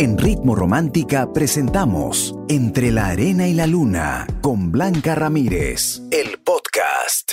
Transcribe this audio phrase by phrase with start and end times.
[0.00, 7.32] En Ritmo Romántica presentamos Entre la Arena y la Luna con Blanca Ramírez, el podcast.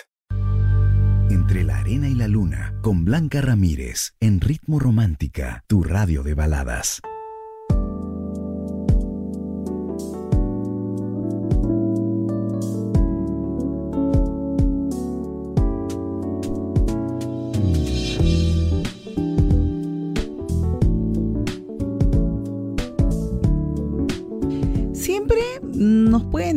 [1.29, 6.33] Entre la Arena y la Luna con Blanca Ramírez en Ritmo Romántica, tu radio de
[6.33, 7.03] baladas.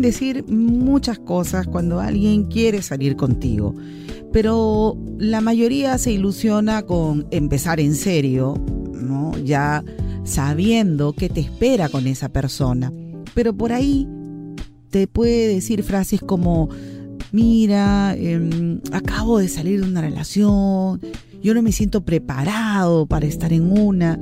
[0.01, 3.75] Decir muchas cosas cuando alguien quiere salir contigo,
[4.33, 8.55] pero la mayoría se ilusiona con empezar en serio,
[8.93, 9.33] ¿no?
[9.45, 9.85] Ya
[10.25, 12.93] sabiendo qué te espera con esa persona.
[13.35, 14.07] Pero por ahí
[14.91, 16.69] te puede decir frases como,
[17.33, 21.01] mira, em, acabo de salir de una relación,
[21.43, 24.19] yo no me siento preparado para estar en una,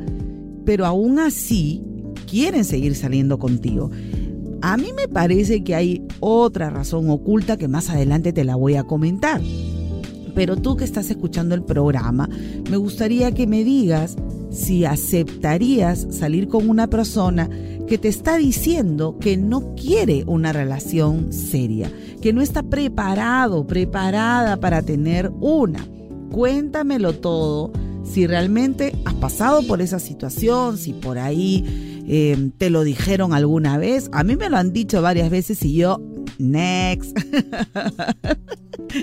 [0.64, 1.82] pero aún así
[2.26, 3.90] quieren seguir saliendo contigo.
[4.66, 8.74] A mí me parece que hay otra razón oculta que más adelante te la voy
[8.74, 9.40] a comentar.
[10.34, 12.28] Pero tú que estás escuchando el programa,
[12.68, 14.16] me gustaría que me digas
[14.50, 17.48] si aceptarías salir con una persona
[17.86, 21.88] que te está diciendo que no quiere una relación seria,
[22.20, 25.86] que no está preparado, preparada para tener una.
[26.32, 27.70] Cuéntamelo todo,
[28.02, 33.78] si realmente has pasado por esa situación, si por ahí Em, te lo dijeron alguna
[33.78, 34.08] vez.
[34.12, 36.00] A mí me lo han dicho varias veces y yo,
[36.38, 37.16] next.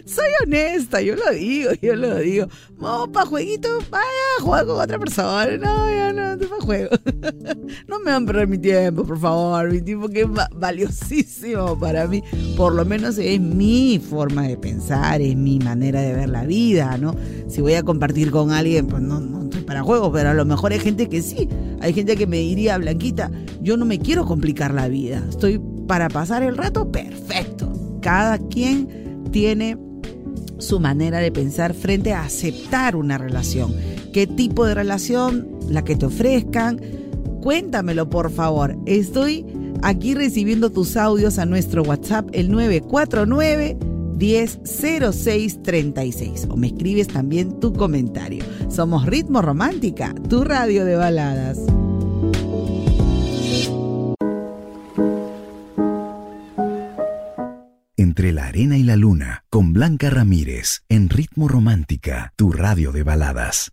[0.06, 2.48] Soy honesta, yo lo digo, yo lo digo.
[2.80, 4.06] No, para jueguito, vaya
[4.40, 5.58] jugar con otra persona.
[5.58, 6.90] No, ya no, no juego.
[7.88, 9.72] no me van a perder mi tiempo, por favor.
[9.72, 12.24] Mi tiempo que es valiosísimo para mí.
[12.56, 16.98] Por lo menos es mi forma de pensar, es mi manera de ver la vida,
[16.98, 17.16] ¿no?
[17.48, 19.20] Si voy a compartir con alguien, pues no,
[19.74, 21.50] para juego, pero a lo mejor hay gente que sí.
[21.82, 25.24] Hay gente que me diría, Blanquita, yo no me quiero complicar la vida.
[25.28, 27.74] Estoy para pasar el rato, perfecto.
[28.00, 29.80] Cada quien tiene
[30.60, 33.74] su manera de pensar frente a aceptar una relación.
[34.14, 35.50] ¿Qué tipo de relación?
[35.68, 36.80] La que te ofrezcan.
[37.42, 38.78] Cuéntamelo, por favor.
[38.86, 39.44] Estoy
[39.82, 43.76] aquí recibiendo tus audios a nuestro WhatsApp, el 949
[44.18, 48.44] 100636 o me escribes también tu comentario.
[48.70, 51.60] Somos Ritmo Romántica, tu radio de baladas.
[57.96, 63.04] Entre la arena y la luna, con Blanca Ramírez, en Ritmo Romántica, tu radio de
[63.04, 63.70] baladas.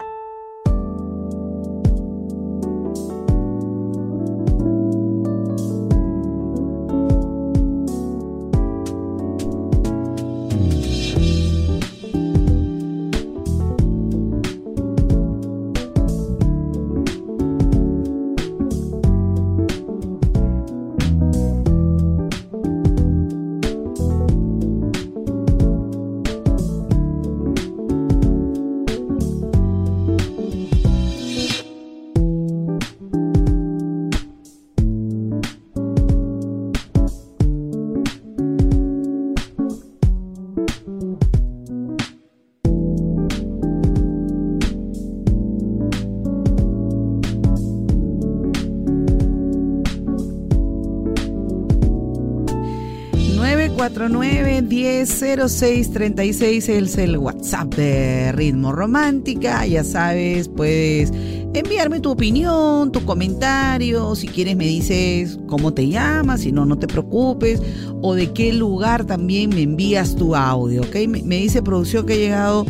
[53.88, 59.64] 09100636 es el WhatsApp de Ritmo Romántica.
[59.66, 61.10] Ya sabes, puedes
[61.54, 64.14] enviarme tu opinión, tu comentario.
[64.14, 66.42] Si quieres, me dices cómo te llamas.
[66.42, 67.62] Si no, no te preocupes.
[68.02, 70.82] O de qué lugar también me envías tu audio.
[70.82, 70.96] ¿ok?
[71.08, 72.66] Me, dice producción que ha llegado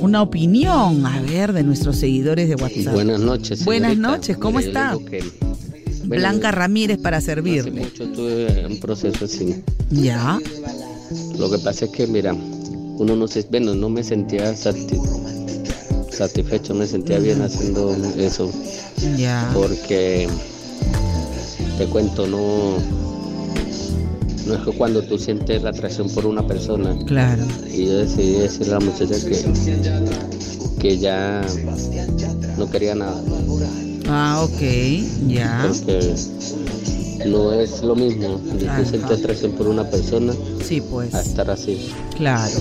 [0.00, 2.94] una opinión, a ver, de nuestros seguidores de WhatsApp.
[2.94, 3.66] Buenas noches.
[3.66, 4.96] Buenas noches, ¿cómo está?
[6.04, 7.82] Blanca Ramírez para servirle.
[7.82, 9.62] Hace mucho tuve un proceso así.
[9.90, 10.38] Ya.
[11.38, 16.86] Lo que pasa es que, mira, uno no se, bueno, no me sentía satisfecho, me
[16.86, 18.50] sentía bien haciendo eso.
[19.16, 19.50] Ya.
[19.52, 20.28] Porque
[21.78, 22.76] te cuento, no,
[24.46, 26.96] no es que cuando tú sientes la atracción por una persona.
[27.06, 27.44] Claro.
[27.72, 29.42] Y yo decidí decirle a la muchacha que,
[30.78, 31.42] que ya
[32.58, 33.20] no quería nada.
[34.08, 34.60] Ah, ok,
[35.28, 35.66] ya.
[35.68, 36.14] Porque
[37.26, 38.40] no es lo mismo.
[38.58, 40.32] Difícil te atracción por una persona
[40.62, 41.14] sí pues.
[41.14, 41.90] a estar así.
[42.16, 42.54] Claro.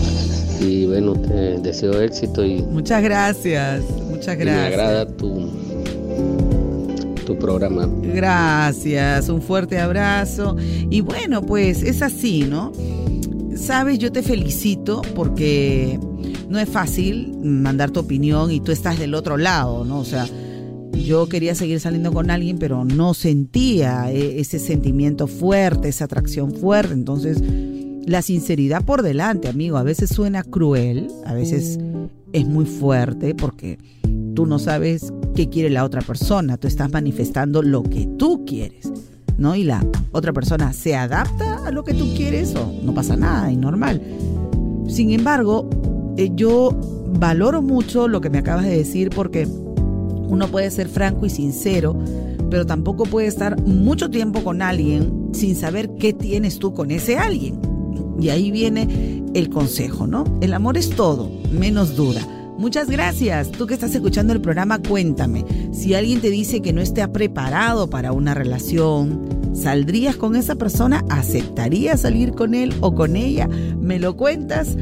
[0.60, 4.46] Y bueno te deseo éxito y muchas gracias muchas gracias.
[4.46, 5.50] me agrada tu
[7.26, 7.88] tu programa.
[8.02, 10.56] Gracias un fuerte abrazo.
[10.90, 12.72] Y bueno pues es así no
[13.56, 16.00] sabes yo te felicito porque
[16.50, 20.26] no es fácil mandar tu opinión y tú estás del otro lado no o sea
[20.94, 26.54] yo quería seguir saliendo con alguien, pero no sentía e, ese sentimiento fuerte, esa atracción
[26.54, 26.94] fuerte.
[26.94, 27.42] Entonces,
[28.06, 31.80] la sinceridad por delante, amigo, a veces suena cruel, a veces
[32.34, 33.78] es muy fuerte porque
[34.36, 38.92] tú no sabes qué quiere la otra persona, tú estás manifestando lo que tú quieres,
[39.38, 39.56] ¿no?
[39.56, 43.52] Y la otra persona se adapta a lo que tú quieres o no pasa nada,
[43.52, 44.02] es normal.
[44.88, 45.70] Sin embargo,
[46.18, 46.72] eh, yo
[47.20, 49.48] valoro mucho lo que me acabas de decir porque
[50.31, 51.94] uno puede ser franco y sincero,
[52.50, 57.18] pero tampoco puede estar mucho tiempo con alguien sin saber qué tienes tú con ese
[57.18, 57.60] alguien.
[58.18, 60.24] Y ahí viene el consejo, ¿no?
[60.39, 62.25] El amor es todo, menos duda.
[62.57, 63.51] Muchas gracias.
[63.51, 65.44] Tú que estás escuchando el programa, cuéntame.
[65.74, 71.04] Si alguien te dice que no esté preparado para una relación, ¿saldrías con esa persona?
[71.10, 73.50] ¿Aceptarías salir con él o con ella?
[73.81, 74.78] ¿Me lo cuentas?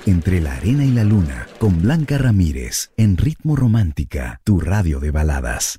[0.04, 5.10] Entre la Arena y la Luna, con Blanca Ramírez, en Ritmo Romántica, tu radio de
[5.10, 5.78] baladas.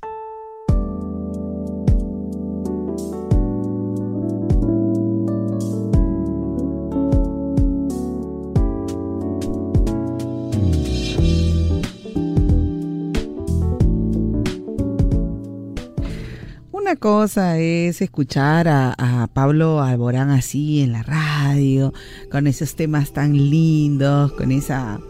[17.00, 21.94] Cosa es escuchar a, Pablo Alborán así en la radio,
[22.30, 25.00] con esos temas tan lindos, con esa,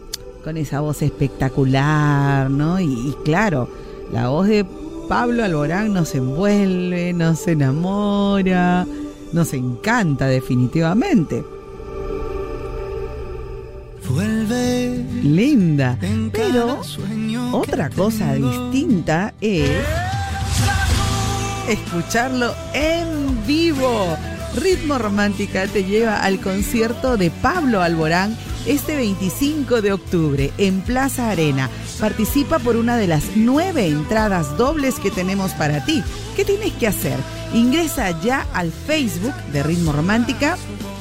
[0.43, 2.79] con esa voz espectacular, ¿no?
[2.79, 3.69] Y, claro,
[4.11, 4.65] la voz de
[5.09, 8.87] Pablo Alborán nos envuelve, nos enamora,
[9.33, 11.43] nos encanta definitivamente.
[14.09, 15.05] Vuelve.
[15.23, 15.97] Linda.
[16.31, 16.79] Pero
[17.51, 20.00] otra cosa distinta es
[21.67, 24.17] escucharlo en vivo.
[24.55, 31.29] Ritmo Romántica te lleva al concierto de Pablo Alborán este 25 de octubre en Plaza
[31.29, 31.69] Arena.
[31.99, 36.03] Participa por una de las nueve entradas dobles que tenemos para ti.
[36.35, 37.17] ¿Qué tienes que hacer?
[37.53, 40.57] Ingresa ya al Facebook de Ritmo Romántica,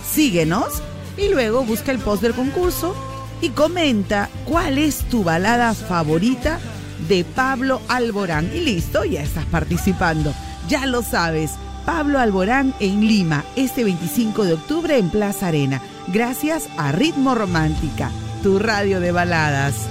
[0.08, 0.82] síguenos
[1.16, 2.94] y luego busca el post del concurso
[3.40, 6.60] y comenta cuál es tu balada favorita
[7.08, 8.50] de Pablo Alborán.
[8.54, 10.34] Y listo, ya estás participando.
[10.70, 16.68] Ya lo sabes, Pablo Alborán en Lima, este 25 de octubre en Plaza Arena, gracias
[16.76, 18.12] a Ritmo Romántica,
[18.44, 19.88] tu radio de baladas.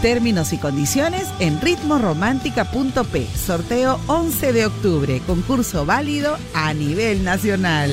[0.00, 3.26] Términos y condiciones en ritmoromántica.p.
[3.36, 5.20] Sorteo 11 de octubre.
[5.26, 7.92] Concurso válido a nivel nacional.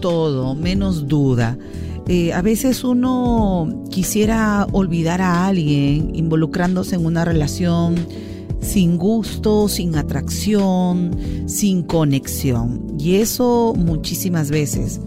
[0.00, 1.58] Todo, menos duda.
[2.08, 7.96] Eh, a veces uno quisiera olvidar a alguien involucrándose en una relación
[8.60, 11.16] sin gusto, sin atracción,
[11.46, 12.96] sin conexión.
[12.98, 15.00] Y eso muchísimas veces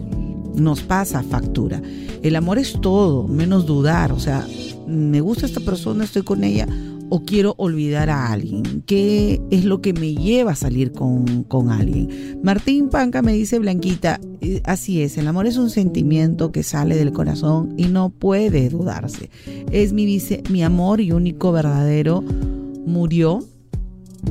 [0.54, 1.80] nos pasa factura.
[2.22, 4.12] El amor es todo, menos dudar.
[4.12, 4.46] O sea,
[4.86, 6.66] me gusta esta persona, estoy con ella
[7.10, 8.82] o quiero olvidar a alguien?
[8.86, 12.40] ¿Qué es lo que me lleva a salir con, con alguien?
[12.42, 16.96] Martín Panca me dice, Blanquita, eh, así es, el amor es un sentimiento que sale
[16.96, 19.28] del corazón y no puede dudarse.
[19.70, 22.22] Es mi, mi amor y único verdadero,
[22.86, 23.40] murió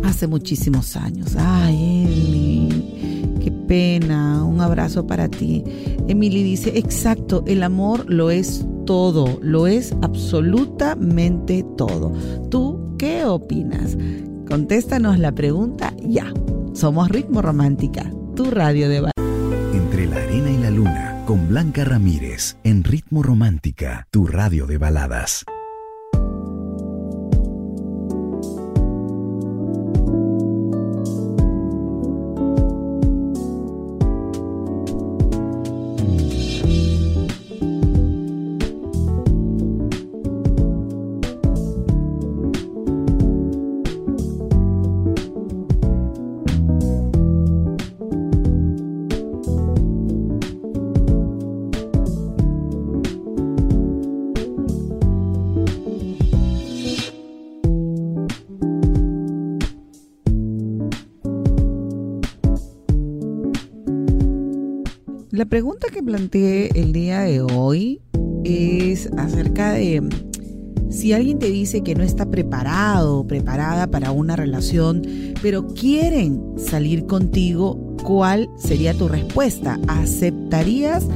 [0.03, 1.35] hace muchísimos años.
[1.37, 5.63] Ay, Emily, qué pena, un abrazo para ti.
[6.07, 12.11] Emily dice, exacto, el amor lo es todo, lo es absolutamente todo.
[12.49, 13.95] ¿Tú qué opinas?
[14.47, 16.33] Contéstanos la pregunta ya.
[16.73, 19.01] Somos Ritmo Romántica, tu radio de
[21.27, 25.45] con Blanca Ramírez en Ritmo Romántica, tu radio de baladas.
[65.39, 68.01] La pregunta que planteé el día de hoy
[68.43, 70.03] es acerca de
[70.89, 75.01] si alguien te dice que no está preparado o preparada para una relación,
[75.41, 79.79] pero quieren salir contigo, ¿cuál sería tu respuesta?
[79.87, 81.07] ¿Aceptarías?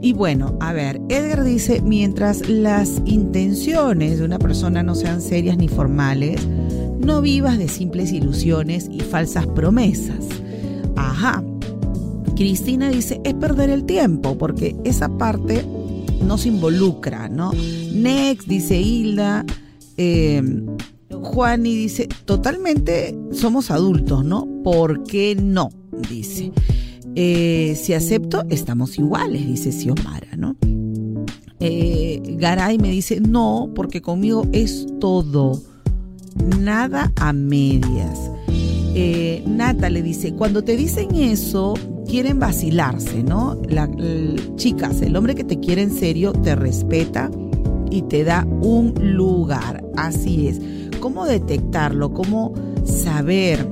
[0.00, 5.58] Y bueno, a ver, Edgar dice, mientras las intenciones de una persona no sean serias
[5.58, 6.48] ni formales,
[6.98, 10.24] no vivas de simples ilusiones y falsas promesas.
[10.96, 11.44] Ajá,
[12.38, 15.66] Cristina dice, es perder el tiempo, porque esa parte
[16.24, 17.50] no se involucra, ¿no?
[17.92, 19.44] Next, dice Hilda.
[19.96, 20.40] Eh,
[21.10, 24.46] Juani dice, totalmente somos adultos, ¿no?
[24.62, 25.70] ¿Por qué no?
[26.08, 26.52] Dice.
[27.16, 30.54] Eh, si acepto, estamos iguales, dice Xiomara, ¿no?
[31.58, 35.60] Eh, Garay me dice, no, porque conmigo es todo,
[36.60, 38.30] nada a medias.
[38.94, 41.74] Eh, Nata le dice, cuando te dicen eso,
[42.08, 43.56] quieren vacilarse, ¿no?
[43.68, 43.88] La,
[44.56, 47.30] chicas, el hombre que te quiere en serio te respeta
[47.90, 49.84] y te da un lugar.
[49.96, 50.60] Así es.
[51.00, 52.12] ¿Cómo detectarlo?
[52.12, 53.68] ¿Cómo saber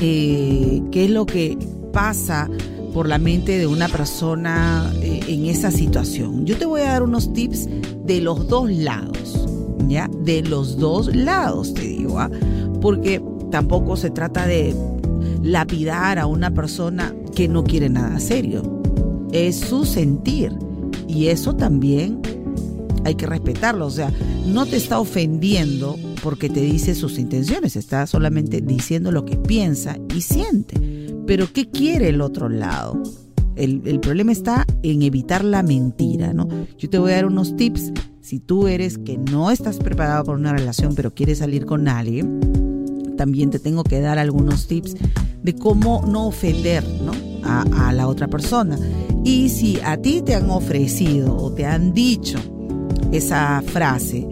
[0.00, 1.56] eh, qué es lo que
[1.92, 2.48] pasa
[2.94, 6.46] por la mente de una persona eh, en esa situación?
[6.46, 7.68] Yo te voy a dar unos tips
[8.04, 9.46] de los dos lados,
[9.88, 10.08] ¿ya?
[10.24, 12.30] De los dos lados, te digo, ¿ah?
[12.80, 14.74] Porque tampoco se trata de
[15.42, 18.82] lapidar a una persona que no quiere nada serio.
[19.32, 20.52] Es su sentir.
[21.08, 22.20] Y eso también
[23.04, 23.86] hay que respetarlo.
[23.86, 24.12] O sea,
[24.46, 29.96] no te está ofendiendo porque te dice sus intenciones, está solamente diciendo lo que piensa
[30.14, 30.78] y siente.
[31.26, 33.02] Pero ¿qué quiere el otro lado?
[33.56, 36.48] El, el, problema está en evitar la mentira, ¿no?
[36.78, 37.92] Yo te voy a dar unos tips.
[38.20, 42.40] Si tú eres que no estás preparado para una relación, pero quieres salir con alguien,
[43.20, 44.96] también te tengo que dar algunos tips
[45.42, 46.82] de cómo no ofender
[47.44, 48.78] A, la otra persona.
[49.26, 52.38] Y si a ti te han ofrecido o te han dicho
[53.12, 54.26] esa frase,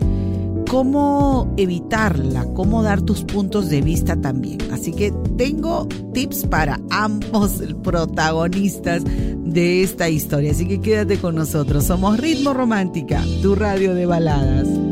[0.70, 4.56] cómo evitarla, cómo dar tus puntos de vista también.
[4.72, 10.52] Así que tengo tips para ambos protagonistas de esta historia.
[10.52, 11.84] Así que quédate con nosotros.
[11.84, 14.87] Somos Ritmo Romántica, tu radio de baladas.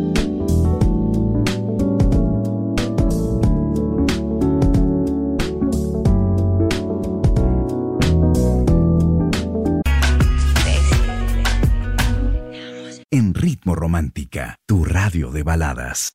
[14.67, 16.13] Tu radio de baladas.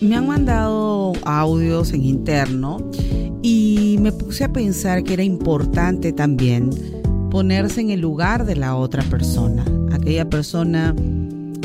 [0.00, 2.78] Me han mandado audios en interno
[3.42, 6.70] y me puse a pensar que era importante también
[7.28, 10.94] ponerse en el lugar de la otra persona, aquella persona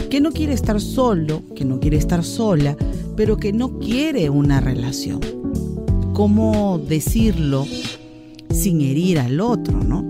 [0.10, 2.76] que no quiere estar solo, que no quiere estar sola,
[3.18, 5.20] pero que no quiere una relación.
[6.14, 7.66] ¿Cómo decirlo
[8.52, 10.06] sin herir al otro, no?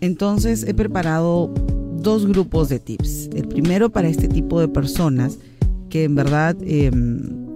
[0.00, 1.54] Entonces he preparado
[2.02, 3.30] dos grupos de tips.
[3.32, 5.38] El primero para este tipo de personas
[5.88, 7.46] que en verdad, em,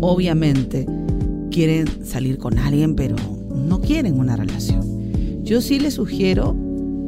[0.00, 0.86] obviamente,
[1.50, 3.16] quieren salir con alguien, pero
[3.54, 5.44] no quieren una relación.
[5.44, 6.54] Yo sí les sugiero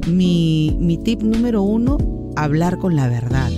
[0.06, 1.96] mi, mi tip número uno,
[2.36, 3.50] hablar con la verdad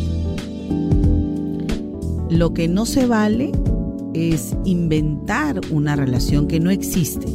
[2.38, 3.52] lo que no se vale
[4.14, 7.26] es inventar una relación que no existe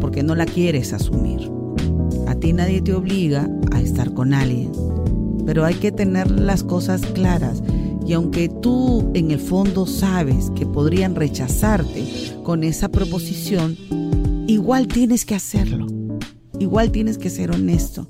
[0.00, 1.50] porque no la quieres asumir.
[2.26, 4.70] A ti nadie te obliga a estar con alguien,
[5.44, 7.62] pero hay que tener las cosas claras
[8.06, 12.04] y aunque tú en el fondo sabes que podrían rechazarte
[12.42, 13.76] con esa proposición,
[14.46, 15.86] igual tienes que hacerlo.
[16.58, 18.06] Igual tienes que ser honesto.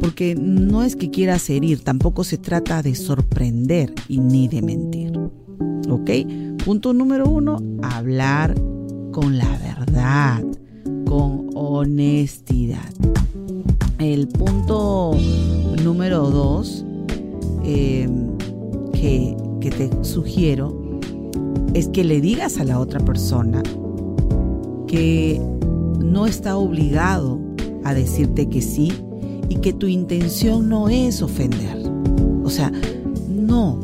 [0.00, 5.12] Porque no es que quieras herir, tampoco se trata de sorprender y ni de mentir.
[5.88, 6.10] ¿Ok?
[6.64, 8.54] Punto número uno, hablar
[9.12, 10.42] con la verdad,
[11.06, 12.92] con honestidad.
[13.98, 15.16] El punto
[15.82, 16.84] número dos,
[17.64, 18.36] em,
[18.92, 21.00] que, que te sugiero
[21.74, 23.62] es que le digas a la otra persona
[24.86, 25.40] que
[25.98, 27.40] no está obligado
[27.84, 28.92] a decirte que sí
[29.48, 31.82] y que tu intención no es ofender.
[32.44, 32.72] O sea,
[33.28, 33.78] no,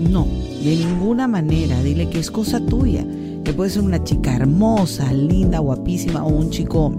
[0.00, 0.26] no,
[0.64, 1.82] de ninguna manera.
[1.82, 3.04] Dile que es cosa tuya.
[3.44, 6.92] Que puede ser una chica hermosa, linda, guapísima o un chico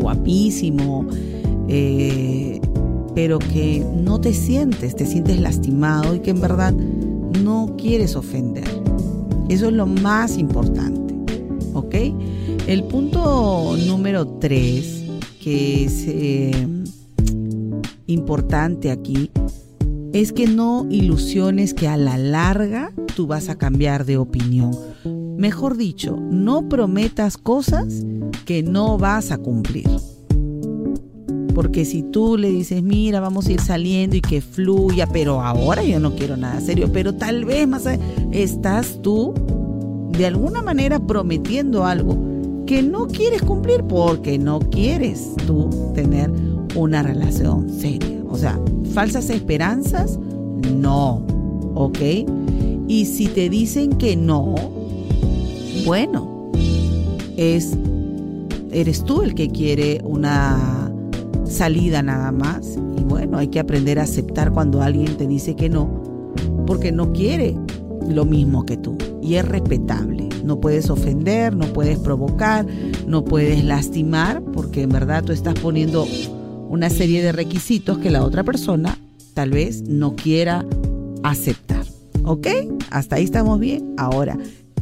[0.00, 1.06] guapísimo,
[1.68, 2.60] eh,
[3.14, 8.68] pero que no te sientes, te sientes lastimado y que en verdad no quieres ofender.
[9.48, 11.14] Eso es lo más importante.
[11.74, 11.94] ¿Ok?
[12.66, 15.04] El punto número tres,
[15.42, 16.66] que es eh,
[18.06, 19.30] importante aquí,
[20.12, 24.72] es que no ilusiones que a la larga tú vas a cambiar de opinión.
[25.36, 28.04] Mejor dicho, no prometas cosas
[28.44, 29.88] que no vas a cumplir.
[31.54, 35.82] Porque si tú le dices, mira, vamos a ir saliendo y que fluya, pero ahora
[35.82, 37.84] yo no quiero nada serio, pero tal vez más
[38.32, 39.34] estás tú
[40.10, 42.16] de alguna manera prometiendo algo
[42.66, 46.30] que no quieres cumplir porque no quieres tú tener
[46.76, 48.22] una relación seria.
[48.28, 48.58] O sea,
[48.90, 50.18] falsas esperanzas,
[50.74, 51.22] no,
[51.74, 51.98] ¿ok?
[52.88, 54.54] Y si te dicen que no,
[55.84, 56.50] bueno,
[57.36, 57.76] es,
[58.72, 60.90] eres tú el que quiere una
[61.44, 62.78] salida nada más.
[62.98, 65.88] Y bueno, hay que aprender a aceptar cuando alguien te dice que no,
[66.66, 67.56] porque no quiere
[68.08, 68.96] lo mismo que tú.
[69.22, 70.28] Y es respetable.
[70.44, 72.66] No puedes ofender, no puedes provocar,
[73.06, 76.06] no puedes lastimar, porque en verdad tú estás poniendo
[76.70, 78.96] una serie de requisitos que la otra persona
[79.34, 80.64] tal vez no quiera
[81.24, 81.84] aceptar.
[82.24, 82.46] ¿Ok?
[82.90, 83.94] Hasta ahí estamos bien.
[83.98, 84.38] Ahora,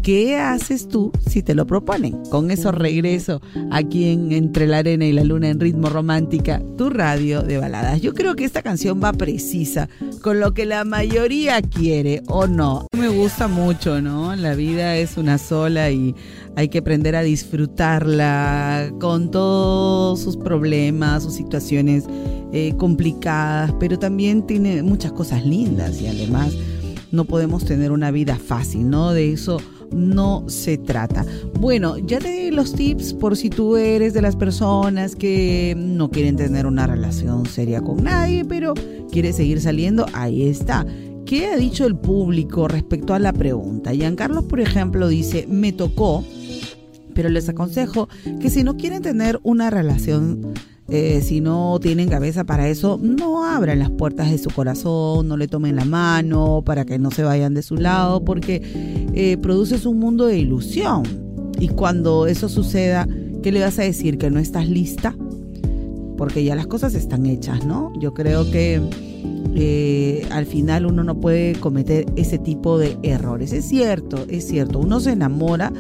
[0.08, 2.16] ¿qué haces tú si te lo proponen?
[2.30, 6.88] Con eso regreso aquí en Entre la Arena y la Luna en Ritmo Romántica, tu
[6.88, 8.00] radio de baladas.
[8.00, 9.90] Yo creo que esta canción va precisa
[10.22, 12.86] con lo que la mayoría quiere o no.
[12.96, 14.34] Me gusta mucho, ¿no?
[14.34, 16.14] La vida es una sola y
[16.56, 22.04] hay que aprender a disfrutarla con todos sus problemas, sus situaciones
[22.54, 26.56] eh, complicadas, pero también tiene muchas cosas lindas y además
[27.12, 29.12] no podemos tener una vida fácil, ¿no?
[29.12, 29.60] De eso
[29.92, 31.24] no se trata.
[31.60, 36.10] Bueno, ya te di los tips por si tú eres de las personas que no
[36.10, 38.74] quieren tener una relación seria con nadie, pero
[39.10, 40.86] quieres seguir saliendo, ahí está.
[41.26, 43.92] ¿Qué ha dicho el público respecto a la pregunta?
[43.92, 46.24] Giancarlo, por ejemplo, dice, me tocó,
[47.14, 48.08] pero les aconsejo
[48.40, 50.54] que si no quieren tener una relación
[50.90, 55.36] eh, si no tienen cabeza para eso, no abran las puertas de su corazón, no
[55.36, 59.84] le tomen la mano para que no se vayan de su lado, porque eh, produces
[59.84, 61.02] un mundo de ilusión.
[61.60, 63.08] Y cuando eso suceda,
[63.42, 64.16] ¿qué le vas a decir?
[64.16, 65.14] ¿Que no estás lista?
[66.16, 67.92] Porque ya las cosas están hechas, ¿no?
[68.00, 68.80] Yo creo que
[69.54, 73.52] eh, al final uno no puede cometer ese tipo de errores.
[73.52, 75.72] Es cierto, es cierto, uno se enamora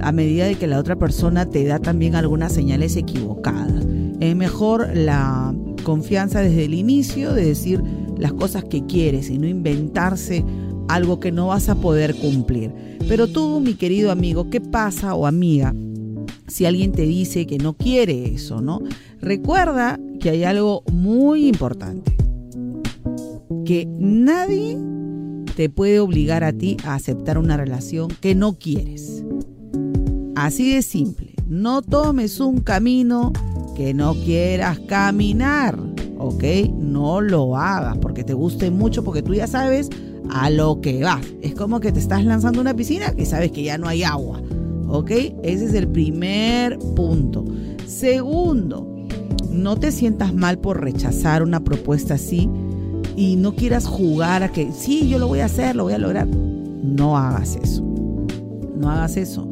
[0.00, 3.86] a medida de que la otra persona te da también algunas señales equivocadas
[4.22, 5.52] es mejor la
[5.82, 7.82] confianza desde el inicio de decir
[8.18, 10.44] las cosas que quieres y no inventarse
[10.94, 12.72] algo que no vas a poder cumplir.
[13.08, 15.74] Pero tú, mi querido amigo, ¿qué pasa o amiga
[16.48, 18.80] si alguien te dice que no quiere eso, no?
[19.20, 22.16] Recuerda que hay algo muy importante.
[23.64, 24.76] Que nadie
[25.56, 29.24] te puede obligar a ti a aceptar una relación que no quieres.
[30.34, 31.34] Así de simple.
[31.46, 33.32] No tomes un camino
[33.74, 35.78] que no quieras caminar,
[36.18, 36.44] ¿ok?
[36.76, 39.88] No lo hagas porque te guste mucho, porque tú ya sabes
[40.30, 41.24] a lo que vas.
[41.42, 44.40] Es como que te estás lanzando una piscina que sabes que ya no hay agua,
[44.88, 45.10] ¿ok?
[45.42, 47.44] Ese es el primer punto.
[47.86, 48.88] Segundo,
[49.50, 52.48] no te sientas mal por rechazar una propuesta así
[53.16, 55.98] y no quieras jugar a que sí, yo lo voy a hacer, lo voy a
[55.98, 56.26] lograr.
[56.26, 57.82] No hagas eso.
[58.76, 59.48] No hagas eso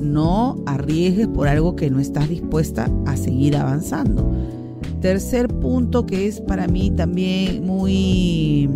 [0.00, 4.28] no arriesgues por algo que no estás dispuesta a seguir avanzando.
[5.00, 8.70] Tercer punto que es para mí también muy,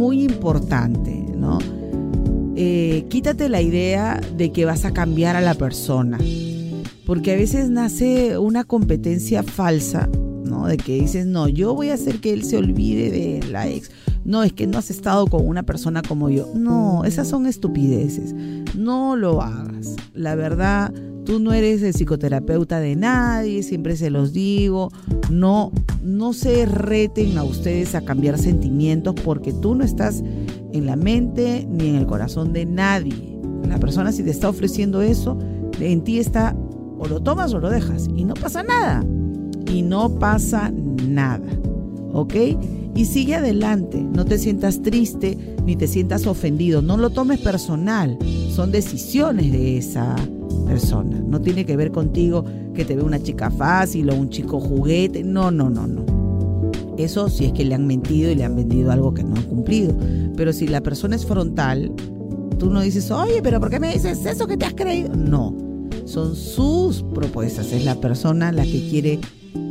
[0.00, 1.58] muy importante, ¿no?
[2.56, 6.18] Eh, quítate la idea de que vas a cambiar a la persona,
[7.04, 10.08] porque a veces nace una competencia falsa,
[10.42, 10.66] ¿no?
[10.66, 13.90] De que dices, no, yo voy a hacer que él se olvide de la ex
[14.24, 16.50] no, es que no has estado con una persona como yo.
[16.54, 18.34] No, esas son estupideces.
[18.74, 19.96] No lo hagas.
[20.14, 20.92] La verdad,
[21.24, 24.90] tú no eres el psicoterapeuta de nadie, siempre se los digo.
[25.30, 30.22] No, no se reten a ustedes a cambiar sentimientos porque tú no estás
[30.72, 33.38] en la mente ni en el corazón de nadie.
[33.68, 35.38] La persona si te está ofreciendo eso,
[35.78, 36.56] en ti está
[36.98, 39.04] o lo tomas o lo dejas y no pasa nada.
[39.72, 40.72] Y no pasa
[41.06, 41.46] nada.
[42.12, 42.34] ¿Ok?
[42.94, 43.98] y sigue adelante.
[44.00, 46.82] No te sientas triste ni te sientas ofendido.
[46.82, 48.18] No lo tomes personal.
[48.50, 50.16] Son decisiones de esa
[50.60, 51.20] persona.
[51.24, 52.44] No tiene que ver contigo
[52.74, 55.22] que te ve una chica fácil o un chico juguete.
[55.22, 56.04] No, no, no, no.
[56.98, 59.42] Eso si es que le han mentido y le han vendido algo que no han
[59.44, 59.94] cumplido.
[60.36, 61.92] Pero si la persona es frontal,
[62.58, 65.14] tú no dices, oye, pero ¿por qué me dices eso que te has creído?
[65.16, 65.54] No,
[66.04, 67.72] son sus propuestas.
[67.72, 69.18] Es la persona la que quiere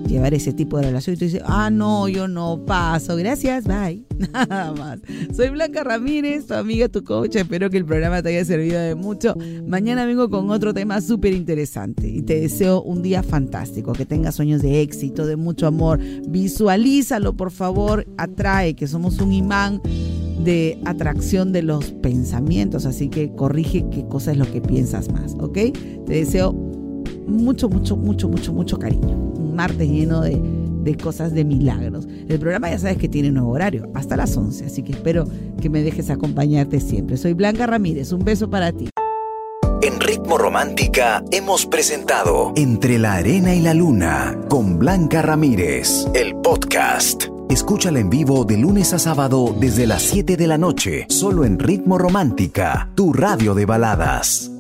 [0.10, 4.04] llevar ese tipo de relación y tú dices, ah, no, yo no paso, gracias, bye.
[4.34, 5.00] Nada más.
[5.36, 7.36] Soy Blanca Ramírez, tu amiga, tu coach.
[7.36, 9.36] Espero que el programa te haya servido de mucho.
[9.66, 14.36] Mañana vengo con otro tema súper interesante y te deseo un día fantástico, que tengas
[14.36, 16.00] sueños de éxito, de mucho amor.
[16.28, 19.82] Visualízalo, por favor, atrae, que somos un imán
[20.44, 25.36] de atracción de los pensamientos, así que corrige qué cosa es lo que piensas más,
[25.40, 25.54] ¿ok?
[26.06, 26.54] Te deseo
[27.28, 29.39] mucho, mucho, mucho, mucho, mucho cariño.
[29.60, 30.40] Un martes lleno de,
[30.84, 32.08] de cosas de milagros.
[32.30, 35.26] El programa ya sabes que tiene nuevo horario, hasta las 11, así que espero
[35.62, 37.18] que me dejes acompañarte siempre.
[37.18, 38.90] Soy Blanca Ramírez, un beso para ti.
[39.82, 46.36] En Ritmo Romántica hemos presentado Entre la Arena y la Luna con Blanca Ramírez, el
[46.38, 47.26] podcast.
[47.50, 51.60] Escúchala en vivo de lunes a sábado desde las 7 de la noche, solo en
[51.60, 54.52] Ritmo Romántica, tu radio de baladas.